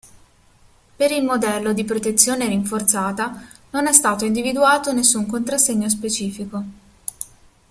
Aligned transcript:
Per 0.95 1.11
il 1.11 1.23
modello 1.23 1.73
di 1.73 1.83
protezione 1.85 2.47
rinforzata 2.47 3.39
non 3.69 3.85
è 3.85 3.93
stato 3.93 4.25
individuato 4.25 4.93
nessun 4.93 5.27
contrassegno 5.27 5.89
specifico. 5.89 6.63